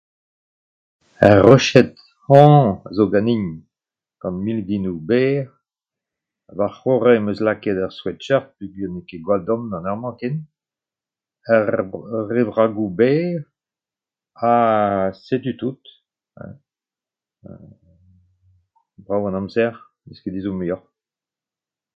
[1.27, 1.91] Ur roched
[2.27, 3.43] hañv a zo ganin
[4.21, 5.45] gant milginoù berr.
[6.57, 10.35] War c'horre em eus lakaet ur sweat-shirt peogwir n'eo ket gwall domm d'an eur-mañ ken.
[11.55, 11.65] Ur
[12.33, 13.37] re vragoù berr
[14.39, 14.51] ha
[15.25, 15.83] setu tout.
[19.05, 19.73] Brav an amzer,
[20.03, 20.85] n'eus ket ezhomm muioc'h.